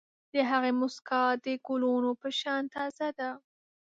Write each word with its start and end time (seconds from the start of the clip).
د 0.33 0.35
هغې 0.49 0.71
موسکا 0.79 1.23
د 1.45 1.45
ګلونو 1.67 2.11
په 2.21 2.29
شان 2.39 2.63
تازه 2.75 3.07
ده. 3.19 3.29